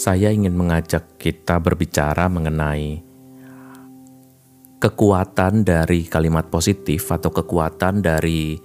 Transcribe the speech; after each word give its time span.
saya 0.00 0.32
ingin 0.32 0.56
mengajak 0.56 1.20
kita 1.20 1.60
berbicara 1.60 2.24
mengenai 2.32 3.04
kekuatan 4.80 5.60
dari 5.60 6.08
kalimat 6.08 6.48
positif 6.48 7.04
atau 7.12 7.28
kekuatan 7.28 8.00
dari 8.00 8.56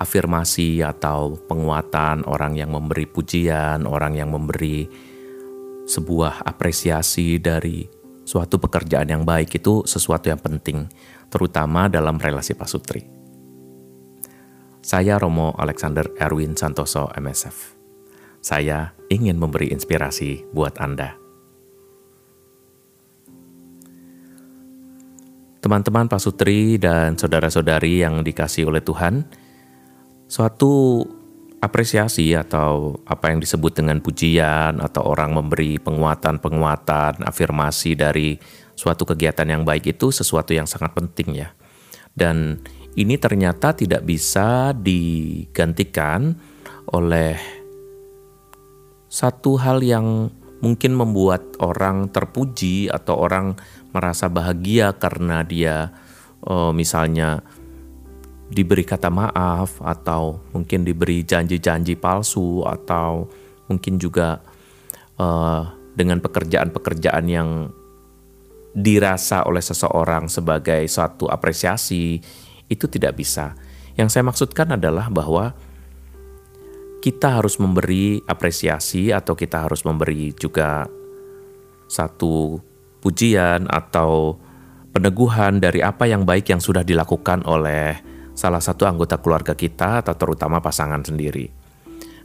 afirmasi 0.00 0.80
atau 0.80 1.36
penguatan 1.44 2.24
orang 2.24 2.56
yang 2.56 2.72
memberi 2.72 3.04
pujian, 3.04 3.84
orang 3.84 4.16
yang 4.16 4.32
memberi 4.32 4.88
sebuah 5.84 6.48
apresiasi 6.48 7.36
dari 7.36 7.84
suatu 8.24 8.56
pekerjaan 8.56 9.12
yang 9.12 9.28
baik 9.28 9.60
itu 9.60 9.84
sesuatu 9.84 10.32
yang 10.32 10.40
penting, 10.40 10.88
terutama 11.28 11.92
dalam 11.92 12.16
relasi 12.16 12.56
pasutri. 12.56 13.04
Saya 14.80 15.20
Romo 15.20 15.52
Alexander 15.52 16.08
Erwin 16.16 16.56
Santoso 16.56 17.12
MSF. 17.12 17.77
Saya 18.48 18.96
ingin 19.12 19.36
memberi 19.36 19.68
inspirasi 19.68 20.48
buat 20.56 20.80
Anda. 20.80 21.20
Teman-teman 25.60 26.08
pasutri 26.08 26.80
dan 26.80 27.20
saudara-saudari 27.20 28.00
yang 28.00 28.24
dikasih 28.24 28.72
oleh 28.72 28.80
Tuhan, 28.80 29.28
suatu 30.32 31.04
apresiasi 31.60 32.32
atau 32.32 32.96
apa 33.04 33.28
yang 33.28 33.44
disebut 33.44 33.84
dengan 33.84 34.00
pujian 34.00 34.80
atau 34.80 35.04
orang 35.04 35.36
memberi 35.36 35.76
penguatan-penguatan, 35.76 37.28
afirmasi 37.28 38.00
dari 38.00 38.40
suatu 38.72 39.04
kegiatan 39.04 39.44
yang 39.44 39.68
baik 39.68 39.92
itu 39.92 40.08
sesuatu 40.08 40.56
yang 40.56 40.64
sangat 40.64 40.96
penting 40.96 41.44
ya. 41.44 41.52
Dan 42.16 42.64
ini 42.96 43.20
ternyata 43.20 43.76
tidak 43.76 44.08
bisa 44.08 44.72
digantikan 44.72 46.32
oleh 46.88 47.57
satu 49.08 49.56
hal 49.56 49.80
yang 49.80 50.28
mungkin 50.60 50.94
membuat 50.94 51.58
orang 51.62 52.10
terpuji 52.12 52.92
atau 52.92 53.18
orang 53.18 53.56
merasa 53.94 54.28
bahagia 54.28 54.94
karena 54.96 55.42
dia 55.46 55.92
uh, 56.44 56.74
misalnya 56.74 57.40
diberi 58.48 58.84
kata 58.84 59.12
maaf 59.12 59.80
atau 59.84 60.40
mungkin 60.56 60.82
diberi 60.82 61.22
janji-janji 61.22 62.00
palsu 62.00 62.64
atau 62.64 63.28
mungkin 63.68 64.00
juga 64.00 64.40
uh, 65.20 65.62
dengan 65.92 66.18
pekerjaan-pekerjaan 66.24 67.26
yang 67.28 67.68
dirasa 68.72 69.44
oleh 69.44 69.60
seseorang 69.60 70.30
sebagai 70.30 70.86
suatu 70.88 71.26
apresiasi 71.26 72.20
itu 72.68 72.86
tidak 72.86 73.18
bisa. 73.18 73.56
Yang 73.98 74.08
saya 74.14 74.24
maksudkan 74.24 74.78
adalah 74.78 75.10
bahwa 75.10 75.52
kita 77.08 77.40
harus 77.40 77.56
memberi 77.56 78.20
apresiasi 78.28 79.08
atau 79.08 79.32
kita 79.32 79.64
harus 79.64 79.80
memberi 79.88 80.36
juga 80.36 80.84
satu 81.88 82.60
pujian 83.00 83.64
atau 83.64 84.36
peneguhan 84.92 85.56
dari 85.56 85.80
apa 85.80 86.04
yang 86.04 86.28
baik 86.28 86.52
yang 86.52 86.60
sudah 86.60 86.84
dilakukan 86.84 87.48
oleh 87.48 87.96
salah 88.36 88.60
satu 88.60 88.84
anggota 88.84 89.16
keluarga 89.24 89.56
kita 89.56 90.04
atau 90.04 90.12
terutama 90.20 90.60
pasangan 90.60 91.00
sendiri. 91.00 91.48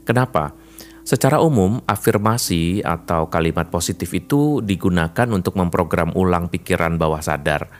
Kenapa? 0.04 0.52
Secara 1.00 1.40
umum, 1.40 1.80
afirmasi 1.88 2.84
atau 2.84 3.32
kalimat 3.32 3.72
positif 3.72 4.12
itu 4.12 4.60
digunakan 4.60 5.32
untuk 5.32 5.56
memprogram 5.56 6.12
ulang 6.12 6.52
pikiran 6.52 7.00
bawah 7.00 7.24
sadar, 7.24 7.72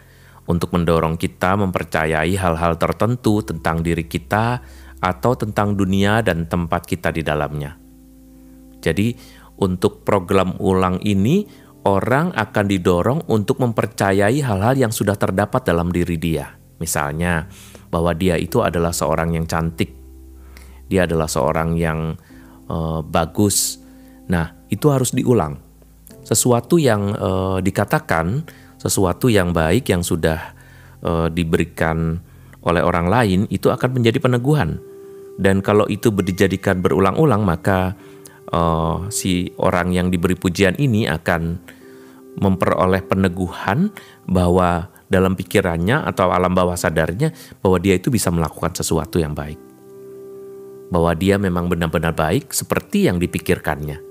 untuk 0.48 0.72
mendorong 0.72 1.20
kita 1.20 1.52
mempercayai 1.61 2.33
hal-hal 2.33 2.80
tertentu 2.80 3.44
tentang 3.44 3.84
diri 3.84 4.08
kita 4.08 4.64
atau 5.05 5.36
tentang 5.36 5.77
dunia 5.77 6.24
dan 6.24 6.48
tempat 6.48 6.88
kita 6.88 7.12
di 7.12 7.20
dalamnya. 7.20 7.77
Jadi, 8.80 9.12
untuk 9.61 10.01
program 10.01 10.56
ulang 10.56 10.96
ini, 11.05 11.45
orang 11.84 12.33
akan 12.33 12.64
didorong 12.64 13.20
untuk 13.28 13.61
mempercayai 13.61 14.40
hal-hal 14.40 14.74
yang 14.80 14.92
sudah 14.92 15.12
terdapat 15.20 15.68
dalam 15.68 15.92
diri 15.92 16.17
dia. 16.17 16.56
Misalnya, 16.80 17.45
bahwa 17.92 18.17
dia 18.17 18.40
itu 18.40 18.64
adalah 18.64 18.96
seorang 18.96 19.36
yang 19.36 19.45
cantik, 19.45 19.92
dia 20.89 21.05
adalah 21.05 21.28
seorang 21.28 21.77
yang 21.77 22.17
uh, 22.73 23.05
bagus. 23.05 23.77
Nah, 24.33 24.57
itu 24.73 24.89
harus 24.89 25.12
diulang. 25.12 25.61
Sesuatu 26.24 26.80
yang 26.80 27.12
uh, 27.12 27.61
dikatakan, 27.61 28.40
sesuatu 28.80 29.28
yang 29.28 29.52
baik 29.52 29.92
yang 29.92 30.01
sudah 30.01 30.57
uh, 31.05 31.28
diberikan 31.28 32.24
oleh 32.64 32.80
orang 32.80 33.12
lain, 33.12 33.40
itu 33.52 33.68
akan 33.68 34.01
menjadi 34.01 34.24
peneguhan 34.24 34.93
dan 35.34 35.61
kalau 35.64 35.86
itu 35.90 36.14
dijadikan 36.14 36.78
berulang-ulang 36.78 37.42
maka 37.42 37.98
uh, 38.55 39.11
si 39.11 39.50
orang 39.58 39.90
yang 39.90 40.08
diberi 40.11 40.39
pujian 40.39 40.78
ini 40.78 41.11
akan 41.11 41.58
memperoleh 42.39 43.02
peneguhan 43.06 43.95
bahwa 44.27 44.90
dalam 45.06 45.39
pikirannya 45.39 46.02
atau 46.02 46.34
alam 46.34 46.50
bawah 46.50 46.74
sadarnya 46.74 47.30
bahwa 47.62 47.78
dia 47.78 47.95
itu 47.95 48.11
bisa 48.11 48.34
melakukan 48.34 48.74
sesuatu 48.74 49.22
yang 49.22 49.34
baik. 49.34 49.58
Bahwa 50.90 51.14
dia 51.14 51.39
memang 51.39 51.70
benar-benar 51.70 52.14
baik 52.14 52.51
seperti 52.51 53.06
yang 53.06 53.22
dipikirkannya. 53.22 54.02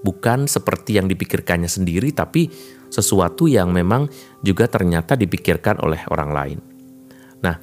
Bukan 0.00 0.48
seperti 0.48 0.96
yang 0.96 1.08
dipikirkannya 1.08 1.68
sendiri 1.68 2.12
tapi 2.12 2.48
sesuatu 2.88 3.50
yang 3.50 3.74
memang 3.74 4.08
juga 4.40 4.70
ternyata 4.70 5.18
dipikirkan 5.18 5.82
oleh 5.82 6.00
orang 6.08 6.30
lain. 6.32 6.58
Nah, 7.42 7.56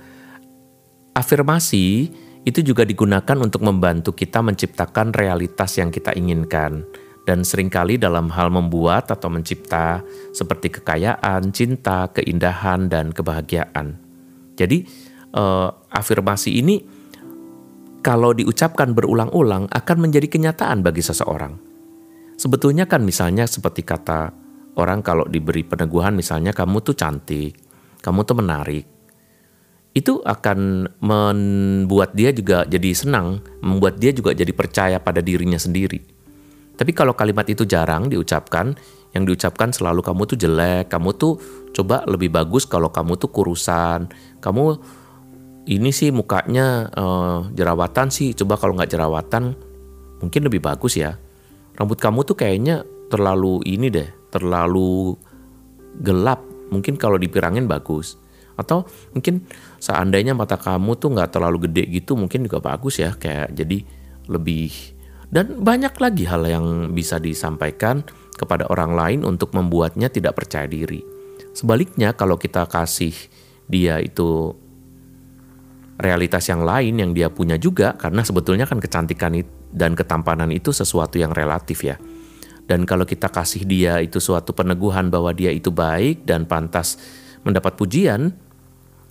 afirmasi 1.16 2.12
itu 2.44 2.60
juga 2.60 2.84
digunakan 2.84 3.40
untuk 3.40 3.64
membantu 3.64 4.12
kita 4.12 4.44
menciptakan 4.44 5.16
realitas 5.16 5.80
yang 5.80 5.90
kita 5.92 6.12
inginkan. 6.16 6.84
Dan 7.24 7.48
sering 7.48 7.72
kali 7.72 7.96
dalam 7.96 8.28
hal 8.36 8.52
membuat 8.52 9.08
atau 9.08 9.32
mencipta 9.32 10.04
seperti 10.36 10.68
kekayaan, 10.76 11.56
cinta, 11.56 12.12
keindahan, 12.12 12.92
dan 12.92 13.16
kebahagiaan. 13.16 13.96
Jadi 14.60 14.84
eh, 15.32 15.70
afirmasi 15.72 16.60
ini 16.60 16.84
kalau 18.04 18.36
diucapkan 18.36 18.92
berulang-ulang 18.92 19.72
akan 19.72 19.98
menjadi 20.04 20.28
kenyataan 20.28 20.84
bagi 20.84 21.00
seseorang. 21.00 21.56
Sebetulnya 22.36 22.92
kan 22.92 23.08
misalnya 23.08 23.48
seperti 23.48 23.88
kata 23.88 24.36
orang 24.76 25.00
kalau 25.00 25.24
diberi 25.24 25.64
peneguhan 25.64 26.12
misalnya 26.20 26.52
kamu 26.52 26.84
tuh 26.84 27.00
cantik, 27.00 27.56
kamu 28.04 28.28
tuh 28.28 28.36
menarik, 28.36 28.84
itu 29.94 30.26
akan 30.26 30.90
membuat 31.06 32.18
dia 32.18 32.34
juga 32.34 32.66
jadi 32.66 32.98
senang, 32.98 33.46
membuat 33.62 34.02
dia 34.02 34.10
juga 34.10 34.34
jadi 34.34 34.50
percaya 34.50 34.98
pada 34.98 35.22
dirinya 35.22 35.62
sendiri. 35.62 36.02
Tapi 36.74 36.92
kalau 36.98 37.14
kalimat 37.14 37.46
itu 37.46 37.70
jarang 37.70 38.10
diucapkan, 38.10 38.74
yang 39.14 39.30
diucapkan 39.30 39.70
selalu 39.70 40.02
kamu 40.02 40.26
tuh 40.26 40.38
jelek, 40.42 40.90
kamu 40.90 41.14
tuh 41.14 41.38
coba 41.78 42.02
lebih 42.10 42.34
bagus 42.34 42.66
kalau 42.66 42.90
kamu 42.90 43.22
tuh 43.22 43.30
kurusan, 43.30 44.10
kamu 44.42 44.82
ini 45.70 45.94
sih 45.94 46.10
mukanya 46.10 46.90
uh, 46.98 47.46
jerawatan 47.54 48.10
sih, 48.10 48.34
coba 48.34 48.58
kalau 48.58 48.74
nggak 48.74 48.90
jerawatan 48.90 49.54
mungkin 50.18 50.42
lebih 50.50 50.66
bagus 50.66 50.98
ya. 50.98 51.14
Rambut 51.78 52.02
kamu 52.02 52.26
tuh 52.26 52.34
kayaknya 52.34 52.82
terlalu 53.14 53.62
ini 53.70 53.94
deh, 53.94 54.10
terlalu 54.34 55.14
gelap, 56.02 56.42
mungkin 56.74 56.98
kalau 56.98 57.22
dipirangin 57.22 57.70
bagus 57.70 58.18
atau 58.54 58.86
mungkin 59.16 59.46
seandainya 59.82 60.38
mata 60.38 60.58
kamu 60.58 60.98
tuh 60.98 61.14
nggak 61.14 61.34
terlalu 61.34 61.70
gede 61.70 61.90
gitu 61.90 62.14
mungkin 62.14 62.46
juga 62.46 62.62
bagus 62.62 63.02
ya 63.02 63.14
kayak 63.18 63.54
jadi 63.58 63.82
lebih 64.30 64.94
dan 65.34 65.66
banyak 65.66 65.98
lagi 65.98 66.30
hal 66.30 66.46
yang 66.46 66.94
bisa 66.94 67.18
disampaikan 67.18 68.06
kepada 68.38 68.70
orang 68.70 68.94
lain 68.94 69.20
untuk 69.26 69.50
membuatnya 69.58 70.06
tidak 70.14 70.38
percaya 70.38 70.70
diri. 70.70 71.02
Sebaliknya 71.58 72.14
kalau 72.14 72.38
kita 72.38 72.70
kasih 72.70 73.14
dia 73.66 73.98
itu 73.98 74.54
realitas 75.98 76.46
yang 76.50 76.62
lain 76.62 77.02
yang 77.02 77.12
dia 77.18 77.34
punya 77.34 77.58
juga 77.58 77.98
karena 77.98 78.22
sebetulnya 78.22 78.70
kan 78.70 78.78
kecantikan 78.78 79.34
dan 79.74 79.98
ketampanan 79.98 80.54
itu 80.54 80.70
sesuatu 80.70 81.18
yang 81.18 81.34
relatif 81.34 81.82
ya. 81.82 81.98
Dan 82.70 82.86
kalau 82.86 83.04
kita 83.04 83.34
kasih 83.34 83.66
dia 83.66 84.06
itu 84.06 84.22
suatu 84.22 84.54
peneguhan 84.54 85.10
bahwa 85.10 85.34
dia 85.34 85.50
itu 85.50 85.74
baik 85.74 86.30
dan 86.30 86.46
pantas 86.46 86.96
mendapat 87.42 87.74
pujian, 87.76 88.38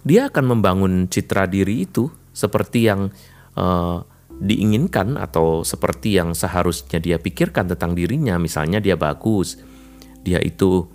dia 0.03 0.29
akan 0.31 0.59
membangun 0.59 1.07
citra 1.07 1.47
diri 1.47 1.87
itu 1.87 2.11
seperti 2.35 2.91
yang 2.91 3.15
uh, 3.55 4.03
diinginkan 4.43 5.15
atau 5.15 5.63
seperti 5.63 6.19
yang 6.19 6.35
seharusnya 6.35 6.99
dia 6.99 7.23
pikirkan 7.23 7.71
tentang 7.71 7.95
dirinya. 7.95 8.35
Misalnya 8.43 8.83
dia 8.83 8.99
bagus, 8.99 9.63
dia 10.27 10.43
itu 10.43 10.91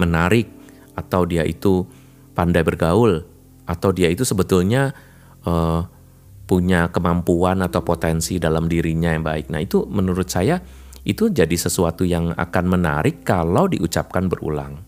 menarik, 0.00 0.48
atau 0.96 1.28
dia 1.28 1.44
itu 1.44 1.84
pandai 2.32 2.64
bergaul, 2.64 3.28
atau 3.68 3.90
dia 3.92 4.08
itu 4.08 4.24
sebetulnya 4.24 4.96
uh, 5.44 5.84
punya 6.46 6.88
kemampuan 6.94 7.60
atau 7.60 7.82
potensi 7.82 8.38
dalam 8.40 8.70
dirinya 8.70 9.12
yang 9.12 9.26
baik. 9.26 9.52
Nah 9.52 9.60
itu 9.60 9.84
menurut 9.90 10.30
saya 10.30 10.62
itu 11.06 11.28
jadi 11.30 11.54
sesuatu 11.54 12.06
yang 12.06 12.32
akan 12.32 12.64
menarik 12.66 13.26
kalau 13.26 13.66
diucapkan 13.68 14.30
berulang. 14.30 14.80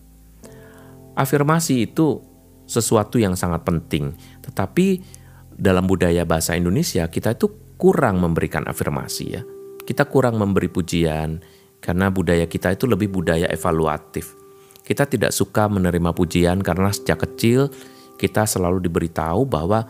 Afirmasi 1.19 1.91
itu 1.91 2.28
sesuatu 2.69 3.17
yang 3.17 3.33
sangat 3.33 3.65
penting. 3.65 4.13
Tetapi 4.45 5.01
dalam 5.49 5.89
budaya 5.89 6.21
bahasa 6.29 6.53
Indonesia 6.53 7.09
kita 7.09 7.33
itu 7.33 7.49
kurang 7.81 8.21
memberikan 8.21 8.69
afirmasi 8.69 9.25
ya. 9.33 9.41
Kita 9.81 10.05
kurang 10.05 10.37
memberi 10.37 10.69
pujian, 10.69 11.41
Karena 11.79 12.11
budaya 12.11 12.43
kita 12.43 12.75
itu 12.75 12.83
lebih 12.91 13.07
budaya 13.07 13.47
evaluatif. 13.47 14.35
Kita 14.83 15.07
tidak 15.07 15.31
suka 15.31 15.71
menerima 15.71 16.11
pujian 16.11 16.59
karena 16.59 16.91
sejak 16.91 17.23
kecil 17.23 17.71
kita 18.19 18.43
selalu 18.43 18.83
diberitahu 18.83 19.47
bahwa 19.47 19.87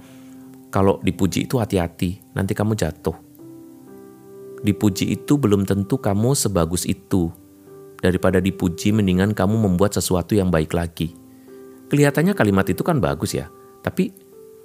kalau 0.69 1.01
dipuji 1.01 1.49
itu 1.49 1.57
hati-hati, 1.57 2.21
nanti 2.37 2.53
kamu 2.53 2.77
jatuh. 2.77 3.17
Dipuji 4.61 5.17
itu 5.17 5.41
belum 5.41 5.65
tentu 5.65 5.97
kamu 5.97 6.37
sebagus 6.37 6.85
itu. 6.85 7.33
Daripada 7.97 8.37
dipuji, 8.37 8.93
mendingan 8.93 9.33
kamu 9.33 9.57
membuat 9.57 9.97
sesuatu 9.97 10.37
yang 10.37 10.53
baik 10.53 10.77
lagi. 10.77 11.17
Kelihatannya 11.89 12.37
kalimat 12.37 12.69
itu 12.69 12.85
kan 12.85 13.01
bagus 13.01 13.33
ya, 13.33 13.49
tapi 13.81 14.13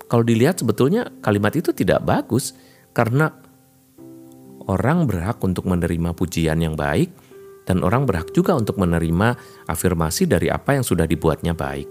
kalau 0.07 0.21
dilihat 0.21 0.61
sebetulnya 0.61 1.09
kalimat 1.25 1.57
itu 1.57 1.73
tidak 1.73 2.05
bagus 2.05 2.53
karena 2.93 3.33
orang 4.69 5.09
berhak 5.09 5.41
untuk 5.41 5.65
menerima 5.65 6.13
pujian 6.13 6.61
yang 6.61 6.77
baik 6.77 7.11
dan 7.65 7.81
orang 7.81 8.05
berhak 8.05 8.29
juga 8.37 8.53
untuk 8.53 8.77
menerima 8.77 9.41
afirmasi 9.69 10.29
dari 10.29 10.53
apa 10.53 10.77
yang 10.77 10.85
sudah 10.85 11.09
dibuatnya 11.09 11.57
baik. 11.57 11.89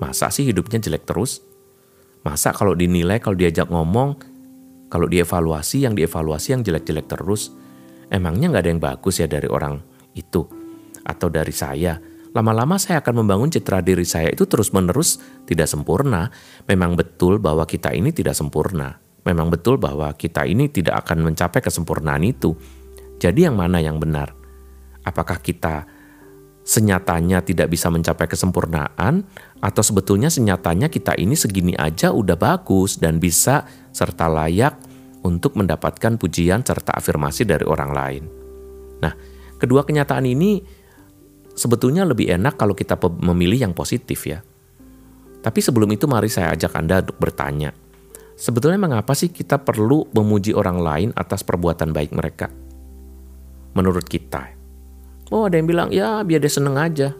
Masa 0.00 0.32
sih 0.32 0.48
hidupnya 0.48 0.80
jelek 0.80 1.04
terus? 1.04 1.44
Masa 2.24 2.56
kalau 2.56 2.72
dinilai, 2.72 3.20
kalau 3.20 3.36
diajak 3.36 3.68
ngomong, 3.68 4.16
kalau 4.88 5.06
dievaluasi, 5.08 5.84
yang 5.84 5.94
dievaluasi 5.94 6.54
yang 6.56 6.62
jelek-jelek 6.62 7.06
terus, 7.10 7.52
emangnya 8.08 8.52
nggak 8.52 8.62
ada 8.62 8.70
yang 8.70 8.82
bagus 8.82 9.20
ya 9.20 9.26
dari 9.28 9.48
orang 9.50 9.78
itu 10.16 10.42
atau 11.02 11.28
dari 11.28 11.52
saya? 11.52 11.98
Lama-lama 12.32 12.80
saya 12.80 13.04
akan 13.04 13.24
membangun 13.24 13.52
citra 13.52 13.84
diri 13.84 14.08
saya 14.08 14.32
itu 14.32 14.48
terus-menerus 14.48 15.20
tidak 15.44 15.68
sempurna. 15.68 16.32
Memang 16.64 16.96
betul 16.96 17.36
bahwa 17.36 17.68
kita 17.68 17.92
ini 17.92 18.08
tidak 18.08 18.32
sempurna. 18.32 18.96
Memang 19.28 19.52
betul 19.52 19.76
bahwa 19.76 20.08
kita 20.16 20.48
ini 20.48 20.72
tidak 20.72 21.04
akan 21.06 21.28
mencapai 21.28 21.60
kesempurnaan 21.60 22.24
itu. 22.24 22.56
Jadi 23.20 23.46
yang 23.46 23.54
mana 23.54 23.78
yang 23.78 24.00
benar? 24.00 24.32
Apakah 25.04 25.38
kita 25.44 25.84
senyatanya 26.62 27.42
tidak 27.42 27.68
bisa 27.74 27.90
mencapai 27.90 28.30
kesempurnaan 28.30 29.26
atau 29.58 29.82
sebetulnya 29.82 30.30
senyatanya 30.30 30.88
kita 30.88 31.18
ini 31.18 31.34
segini 31.34 31.74
aja 31.74 32.14
udah 32.14 32.38
bagus 32.38 33.02
dan 33.02 33.18
bisa 33.18 33.66
serta 33.90 34.30
layak 34.30 34.78
untuk 35.26 35.58
mendapatkan 35.58 36.18
pujian 36.18 36.62
serta 36.62 36.94
afirmasi 36.94 37.46
dari 37.46 37.66
orang 37.66 37.90
lain. 37.90 38.24
Nah, 39.02 39.12
kedua 39.58 39.82
kenyataan 39.86 40.26
ini 40.26 40.81
sebetulnya 41.54 42.06
lebih 42.06 42.28
enak 42.30 42.56
kalau 42.56 42.76
kita 42.76 42.96
memilih 43.20 43.68
yang 43.68 43.74
positif 43.76 44.26
ya. 44.26 44.40
Tapi 45.42 45.58
sebelum 45.58 45.90
itu 45.90 46.06
mari 46.06 46.30
saya 46.30 46.54
ajak 46.54 46.72
Anda 46.78 47.02
untuk 47.02 47.18
bertanya. 47.18 47.74
Sebetulnya 48.38 48.78
mengapa 48.78 49.12
sih 49.12 49.30
kita 49.30 49.58
perlu 49.60 50.06
memuji 50.14 50.54
orang 50.54 50.78
lain 50.78 51.08
atas 51.14 51.42
perbuatan 51.42 51.90
baik 51.90 52.14
mereka? 52.14 52.46
Menurut 53.74 54.06
kita, 54.06 54.62
Oh 55.32 55.48
ada 55.48 55.56
yang 55.56 55.64
bilang 55.64 55.88
ya 55.88 56.20
biar 56.20 56.44
dia 56.44 56.52
seneng 56.52 56.76
aja. 56.76 57.16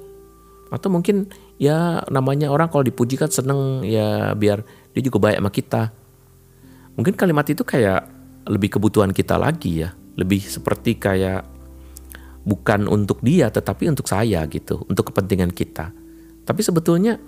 Atau 0.69 0.93
mungkin 0.93 1.33
ya 1.57 2.05
namanya 2.13 2.53
orang 2.53 2.69
kalau 2.69 2.85
dipuji 2.85 3.17
kan 3.17 3.33
seneng 3.33 3.81
ya 3.89 4.37
biar 4.37 4.61
dia 4.93 5.03
juga 5.03 5.33
baik 5.33 5.41
sama 5.41 5.51
kita. 5.51 5.83
Mungkin 7.01 7.17
kalimat 7.17 7.49
itu 7.49 7.65
kayak 7.65 8.05
lebih 8.45 8.77
kebutuhan 8.77 9.17
kita 9.17 9.41
lagi 9.41 9.81
ya. 9.81 9.97
Lebih 10.21 10.45
seperti 10.45 11.01
kayak 11.01 11.49
bukan 12.43 12.91
untuk 12.91 13.23
dia 13.23 13.49
tetapi 13.49 13.91
untuk 13.91 14.07
saya 14.07 14.45
gitu. 14.51 14.83
Untuk 14.87 15.11
kepentingan 15.15 15.51
kita. 15.55 15.95
Tapi 16.43 16.61
sebetulnya 16.63 17.19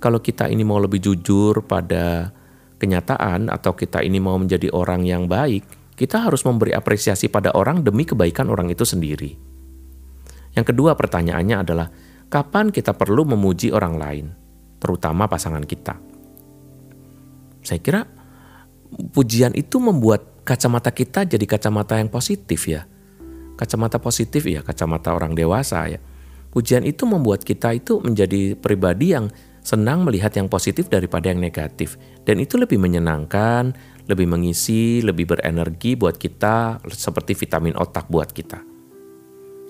kalau 0.00 0.22
kita 0.22 0.48
ini 0.48 0.64
mau 0.64 0.80
lebih 0.80 0.98
jujur 1.02 1.66
pada 1.66 2.32
kenyataan 2.80 3.52
atau 3.52 3.76
kita 3.76 4.00
ini 4.00 4.16
mau 4.16 4.40
menjadi 4.40 4.72
orang 4.72 5.04
yang 5.04 5.28
baik, 5.28 5.94
kita 6.00 6.24
harus 6.24 6.40
memberi 6.48 6.72
apresiasi 6.72 7.28
pada 7.28 7.52
orang 7.52 7.84
demi 7.84 8.08
kebaikan 8.08 8.48
orang 8.48 8.72
itu 8.72 8.88
sendiri. 8.88 9.36
Yang 10.56 10.72
kedua 10.72 10.96
pertanyaannya 10.96 11.56
adalah, 11.60 11.86
kapan 12.32 12.72
kita 12.72 12.96
perlu 12.96 13.28
memuji 13.28 13.68
orang 13.68 13.94
lain, 14.00 14.26
terutama 14.80 15.28
pasangan 15.28 15.62
kita? 15.68 16.00
Saya 17.60 17.80
kira 17.84 18.08
pujian 19.12 19.52
itu 19.52 19.76
membuat 19.76 20.40
kacamata 20.48 20.88
kita 20.90 21.28
jadi 21.28 21.44
kacamata 21.44 22.00
yang 22.00 22.08
positif 22.08 22.64
ya. 22.64 22.88
Kacamata 23.60 24.00
positif 24.00 24.48
ya, 24.48 24.64
kacamata 24.64 25.12
orang 25.12 25.36
dewasa 25.36 25.84
ya. 25.84 26.00
Pujian 26.48 26.88
itu 26.88 27.04
membuat 27.04 27.44
kita 27.44 27.76
itu 27.76 28.00
menjadi 28.00 28.56
pribadi 28.56 29.12
yang 29.12 29.28
senang 29.60 30.08
melihat 30.08 30.32
yang 30.32 30.48
positif 30.48 30.88
daripada 30.88 31.28
yang 31.28 31.38
negatif. 31.38 32.00
Dan 32.24 32.40
itu 32.40 32.56
lebih 32.56 32.80
menyenangkan, 32.80 33.76
lebih 34.08 34.26
mengisi, 34.26 35.04
lebih 35.04 35.36
berenergi 35.36 35.94
buat 35.94 36.16
kita, 36.16 36.80
seperti 36.88 37.36
vitamin 37.36 37.76
otak 37.76 38.08
buat 38.08 38.32
kita. 38.32 38.64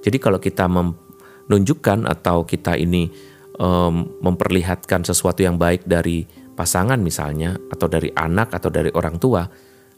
Jadi 0.00 0.16
kalau 0.22 0.38
kita 0.40 0.64
menunjukkan 0.70 2.08
atau 2.08 2.48
kita 2.48 2.78
ini 2.78 3.10
um, 3.60 4.16
memperlihatkan 4.24 5.04
sesuatu 5.04 5.44
yang 5.44 5.60
baik 5.60 5.84
dari 5.84 6.24
pasangan 6.56 6.96
misalnya 7.02 7.58
atau 7.68 7.90
dari 7.90 8.08
anak 8.16 8.56
atau 8.56 8.72
dari 8.72 8.88
orang 8.96 9.20
tua, 9.20 9.44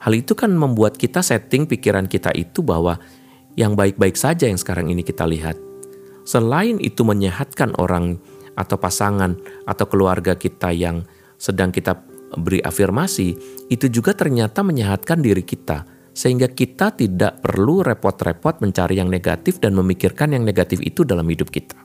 hal 0.02 0.12
itu 0.16 0.34
kan 0.34 0.50
membuat 0.50 0.98
kita 0.98 1.22
setting 1.22 1.70
pikiran 1.70 2.10
kita 2.10 2.34
itu 2.34 2.66
bahwa 2.66 2.98
yang 3.58 3.76
baik-baik 3.76 4.16
saja 4.16 4.48
yang 4.48 4.58
sekarang 4.58 4.88
ini 4.88 5.04
kita 5.04 5.28
lihat. 5.28 5.56
Selain 6.22 6.78
itu 6.78 7.02
menyehatkan 7.02 7.74
orang 7.76 8.16
atau 8.54 8.76
pasangan 8.78 9.36
atau 9.66 9.84
keluarga 9.88 10.36
kita 10.38 10.70
yang 10.70 11.02
sedang 11.40 11.74
kita 11.74 11.98
beri 12.38 12.62
afirmasi, 12.62 13.34
itu 13.68 13.86
juga 13.92 14.16
ternyata 14.16 14.64
menyehatkan 14.64 15.20
diri 15.20 15.42
kita 15.44 15.84
sehingga 16.12 16.48
kita 16.52 16.92
tidak 16.92 17.40
perlu 17.40 17.80
repot-repot 17.80 18.60
mencari 18.60 19.00
yang 19.00 19.08
negatif 19.08 19.58
dan 19.58 19.72
memikirkan 19.72 20.36
yang 20.36 20.44
negatif 20.44 20.80
itu 20.84 21.08
dalam 21.08 21.24
hidup 21.28 21.48
kita. 21.48 21.76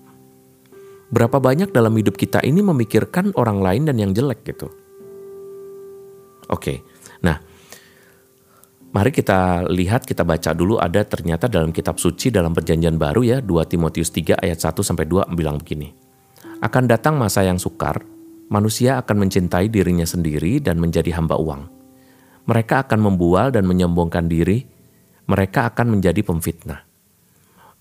Berapa 1.08 1.40
banyak 1.40 1.72
dalam 1.72 1.96
hidup 1.96 2.20
kita 2.20 2.44
ini 2.44 2.60
memikirkan 2.60 3.32
orang 3.40 3.64
lain 3.64 3.88
dan 3.88 3.96
yang 3.96 4.12
jelek 4.12 4.44
gitu. 4.44 4.68
Oke, 6.52 6.84
mari 8.98 9.14
kita 9.14 9.70
lihat, 9.70 10.10
kita 10.10 10.26
baca 10.26 10.58
dulu 10.58 10.82
ada 10.82 11.06
ternyata 11.06 11.46
dalam 11.46 11.70
kitab 11.70 12.02
suci 12.02 12.34
dalam 12.34 12.58
perjanjian 12.58 12.98
baru 12.98 13.22
ya 13.22 13.38
2 13.46 13.70
Timotius 13.70 14.10
3 14.10 14.42
ayat 14.42 14.58
1 14.58 14.74
sampai 14.82 15.06
2 15.06 15.38
bilang 15.38 15.62
begini. 15.62 15.94
Akan 16.66 16.90
datang 16.90 17.22
masa 17.22 17.46
yang 17.46 17.62
sukar, 17.62 18.02
manusia 18.50 18.98
akan 18.98 19.30
mencintai 19.30 19.70
dirinya 19.70 20.10
sendiri 20.10 20.58
dan 20.58 20.82
menjadi 20.82 21.14
hamba 21.14 21.38
uang 21.38 21.78
mereka 22.48 22.88
akan 22.88 23.00
membual 23.04 23.52
dan 23.52 23.68
menyombongkan 23.68 24.32
diri, 24.32 24.64
mereka 25.28 25.68
akan 25.68 26.00
menjadi 26.00 26.24
pemfitnah. 26.24 26.88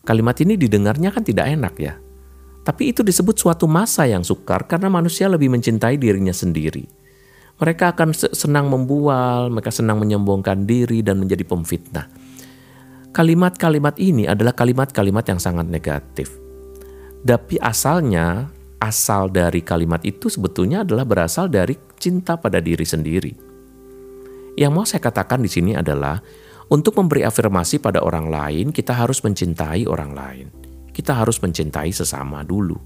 Kalimat 0.02 0.36
ini 0.42 0.58
didengarnya 0.58 1.14
kan 1.14 1.22
tidak 1.22 1.46
enak 1.46 1.74
ya. 1.78 1.94
Tapi 2.66 2.90
itu 2.90 3.06
disebut 3.06 3.38
suatu 3.38 3.70
masa 3.70 4.10
yang 4.10 4.26
sukar 4.26 4.66
karena 4.66 4.90
manusia 4.90 5.30
lebih 5.30 5.54
mencintai 5.54 5.94
dirinya 6.02 6.34
sendiri. 6.34 6.82
Mereka 7.56 7.96
akan 7.96 8.12
senang 8.12 8.68
membual, 8.68 9.48
mereka 9.48 9.72
senang 9.72 9.96
menyombongkan 9.96 10.68
diri 10.68 11.00
dan 11.00 11.16
menjadi 11.16 11.40
pemfitnah. 11.48 12.04
Kalimat-kalimat 13.16 13.96
ini 13.96 14.28
adalah 14.28 14.52
kalimat-kalimat 14.52 15.24
yang 15.24 15.40
sangat 15.40 15.64
negatif. 15.64 16.36
Tapi 17.24 17.56
asalnya, 17.56 18.52
asal 18.76 19.32
dari 19.32 19.64
kalimat 19.64 20.04
itu 20.04 20.28
sebetulnya 20.28 20.84
adalah 20.84 21.08
berasal 21.08 21.48
dari 21.48 21.72
cinta 21.96 22.36
pada 22.36 22.60
diri 22.60 22.84
sendiri. 22.84 23.32
Yang 24.56 24.72
mau 24.72 24.84
saya 24.84 25.00
katakan 25.00 25.40
di 25.40 25.48
sini 25.48 25.72
adalah 25.72 26.20
untuk 26.68 26.98
memberi 27.00 27.24
afirmasi 27.24 27.80
pada 27.80 28.04
orang 28.04 28.28
lain, 28.28 28.66
kita 28.68 28.92
harus 28.92 29.24
mencintai 29.24 29.88
orang 29.88 30.12
lain. 30.12 30.46
Kita 30.92 31.16
harus 31.16 31.40
mencintai 31.40 31.94
sesama 31.94 32.44
dulu. 32.44 32.76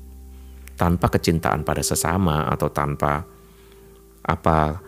Tanpa 0.78 1.10
kecintaan 1.10 1.66
pada 1.66 1.82
sesama 1.82 2.46
atau 2.46 2.70
tanpa 2.70 3.39
apa 4.24 4.80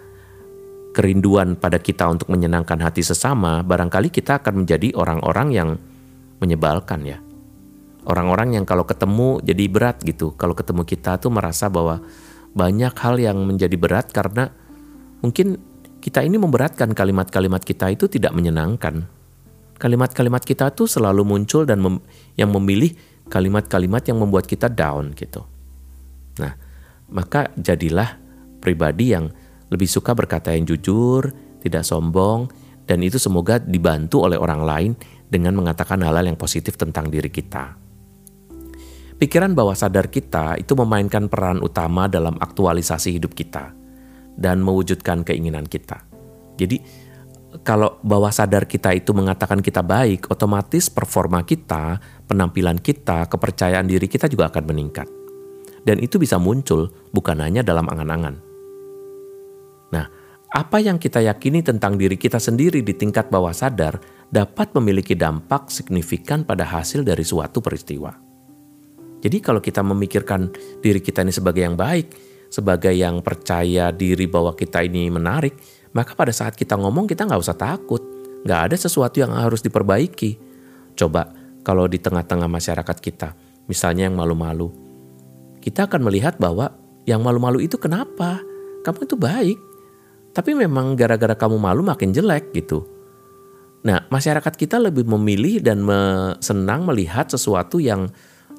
kerinduan 0.93 1.57
pada 1.57 1.81
kita 1.81 2.05
untuk 2.07 2.29
menyenangkan 2.29 2.77
hati 2.79 3.01
sesama, 3.01 3.65
barangkali 3.65 4.13
kita 4.13 4.45
akan 4.45 4.65
menjadi 4.65 4.93
orang-orang 4.93 5.49
yang 5.51 5.69
menyebalkan 6.39 7.01
ya. 7.09 7.19
Orang-orang 8.03 8.61
yang 8.61 8.65
kalau 8.69 8.85
ketemu 8.85 9.41
jadi 9.41 9.65
berat 9.71 10.03
gitu. 10.03 10.35
Kalau 10.35 10.53
ketemu 10.53 10.83
kita 10.85 11.17
tuh 11.23 11.31
merasa 11.33 11.71
bahwa 11.73 12.03
banyak 12.53 12.93
hal 12.93 13.17
yang 13.17 13.41
menjadi 13.47 13.79
berat 13.79 14.13
karena 14.13 14.53
mungkin 15.25 15.57
kita 16.03 16.21
ini 16.21 16.37
memberatkan 16.37 16.93
kalimat-kalimat 16.93 17.63
kita 17.63 17.95
itu 17.95 18.11
tidak 18.11 18.35
menyenangkan. 18.35 19.07
Kalimat-kalimat 19.79 20.43
kita 20.43 20.75
tuh 20.75 20.91
selalu 20.91 21.23
muncul 21.23 21.63
dan 21.63 21.79
mem 21.79 22.03
yang 22.35 22.51
memilih 22.51 22.93
kalimat-kalimat 23.31 24.03
yang 24.05 24.19
membuat 24.19 24.51
kita 24.51 24.67
down 24.67 25.15
gitu. 25.15 25.47
Nah, 26.43 26.59
maka 27.07 27.55
jadilah 27.55 28.22
pribadi 28.63 29.11
yang 29.11 29.27
lebih 29.69 29.91
suka 29.91 30.15
berkata 30.15 30.55
yang 30.55 30.63
jujur, 30.63 31.35
tidak 31.59 31.83
sombong, 31.83 32.47
dan 32.87 33.03
itu 33.03 33.19
semoga 33.19 33.59
dibantu 33.59 34.23
oleh 34.23 34.39
orang 34.39 34.63
lain 34.63 34.93
dengan 35.27 35.57
mengatakan 35.57 35.99
hal-hal 36.05 36.29
yang 36.29 36.39
positif 36.39 36.79
tentang 36.79 37.09
diri 37.09 37.33
kita. 37.33 37.75
Pikiran 39.17 39.55
bawah 39.55 39.73
sadar 39.73 40.11
kita 40.11 40.59
itu 40.59 40.75
memainkan 40.75 41.31
peran 41.31 41.63
utama 41.63 42.11
dalam 42.11 42.35
aktualisasi 42.43 43.17
hidup 43.17 43.33
kita 43.39 43.71
dan 44.35 44.59
mewujudkan 44.61 45.23
keinginan 45.23 45.65
kita. 45.65 46.03
Jadi 46.59 46.83
kalau 47.63 48.03
bawah 48.03 48.35
sadar 48.35 48.67
kita 48.67 48.93
itu 48.97 49.15
mengatakan 49.15 49.63
kita 49.63 49.81
baik, 49.85 50.27
otomatis 50.27 50.91
performa 50.91 51.47
kita, 51.47 52.03
penampilan 52.27 52.83
kita, 52.83 53.31
kepercayaan 53.31 53.87
diri 53.87 54.11
kita 54.11 54.27
juga 54.27 54.51
akan 54.51 54.65
meningkat. 54.69 55.09
Dan 55.87 56.03
itu 56.03 56.19
bisa 56.19 56.43
muncul 56.43 56.91
bukan 57.15 57.39
hanya 57.41 57.63
dalam 57.63 57.87
angan-angan. 57.87 58.52
Apa 60.53 60.85
yang 60.85 61.01
kita 61.01 61.25
yakini 61.25 61.65
tentang 61.65 61.97
diri 61.97 62.21
kita 62.21 62.37
sendiri 62.37 62.85
di 62.85 62.93
tingkat 62.93 63.33
bawah 63.33 63.57
sadar 63.57 63.97
dapat 64.29 64.77
memiliki 64.77 65.17
dampak 65.17 65.73
signifikan 65.73 66.45
pada 66.45 66.69
hasil 66.69 67.01
dari 67.09 67.25
suatu 67.25 67.65
peristiwa. 67.65 68.13
Jadi 69.25 69.41
kalau 69.41 69.65
kita 69.65 69.81
memikirkan 69.81 70.53
diri 70.85 71.01
kita 71.01 71.25
ini 71.25 71.33
sebagai 71.33 71.65
yang 71.65 71.73
baik, 71.73 72.13
sebagai 72.53 72.93
yang 72.93 73.25
percaya 73.25 73.89
diri 73.97 74.29
bahwa 74.29 74.53
kita 74.53 74.85
ini 74.85 75.09
menarik, 75.09 75.57
maka 75.97 76.13
pada 76.13 76.37
saat 76.37 76.53
kita 76.53 76.77
ngomong 76.77 77.09
kita 77.09 77.25
nggak 77.25 77.41
usah 77.41 77.57
takut. 77.57 78.05
Nggak 78.45 78.61
ada 78.69 78.77
sesuatu 78.77 79.25
yang 79.25 79.33
harus 79.33 79.65
diperbaiki. 79.65 80.37
Coba 80.93 81.33
kalau 81.65 81.89
di 81.89 81.97
tengah-tengah 81.97 82.53
masyarakat 82.53 82.97
kita, 83.01 83.33
misalnya 83.73 84.05
yang 84.05 84.21
malu-malu, 84.21 84.69
kita 85.65 85.89
akan 85.89 86.13
melihat 86.13 86.37
bahwa 86.37 86.77
yang 87.09 87.25
malu-malu 87.25 87.65
itu 87.65 87.81
kenapa? 87.81 88.45
Kamu 88.85 89.09
itu 89.09 89.17
baik. 89.17 89.72
Tapi 90.33 90.57
memang 90.57 90.97
gara-gara 90.97 91.37
kamu 91.37 91.61
malu 91.61 91.85
makin 91.85 92.13
jelek 92.13 92.57
gitu. 92.57 92.89
Nah, 93.85 94.09
masyarakat 94.09 94.55
kita 94.57 94.81
lebih 94.81 95.05
memilih 95.05 95.61
dan 95.61 95.85
senang 96.41 96.89
melihat 96.89 97.29
sesuatu 97.29 97.83
yang 97.83 98.09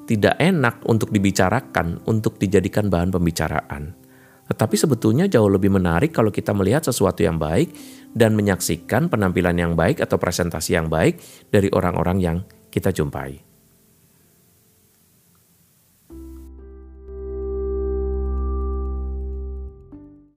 tidak 0.04 0.36
enak 0.36 0.84
untuk 0.84 1.10
dibicarakan, 1.10 1.98
untuk 2.04 2.36
dijadikan 2.36 2.92
bahan 2.92 3.10
pembicaraan. 3.10 3.96
Tetapi 4.44 4.76
sebetulnya 4.76 5.24
jauh 5.24 5.48
lebih 5.48 5.72
menarik 5.72 6.12
kalau 6.12 6.28
kita 6.28 6.52
melihat 6.52 6.84
sesuatu 6.84 7.24
yang 7.24 7.40
baik 7.40 7.72
dan 8.12 8.36
menyaksikan 8.36 9.08
penampilan 9.08 9.56
yang 9.56 9.72
baik 9.72 10.04
atau 10.04 10.20
presentasi 10.20 10.76
yang 10.76 10.92
baik 10.92 11.16
dari 11.48 11.72
orang-orang 11.72 12.18
yang 12.20 12.36
kita 12.68 12.92
jumpai. 12.92 13.53